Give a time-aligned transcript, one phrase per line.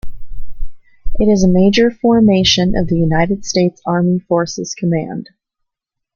[1.19, 5.29] It is a major formation of the United States Army Forces Command.